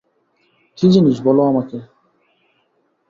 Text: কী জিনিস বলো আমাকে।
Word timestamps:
কী 0.77 0.87
জিনিস 0.89 1.17
বলো 1.21 1.41
আমাকে। 1.43 1.77